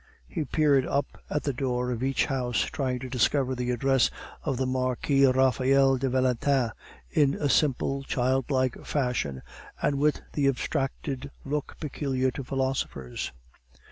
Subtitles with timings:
[0.27, 4.09] He peered up at the door of each house, trying to discover the address
[4.43, 6.71] of the Marquis Raphael de Valentin,
[7.11, 9.43] in a simple, childlike fashion,
[9.79, 13.31] and with the abstracted look peculiar to philosophers.